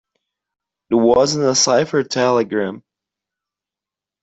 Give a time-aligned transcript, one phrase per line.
[0.89, 2.83] It wasn't a cipher telegram.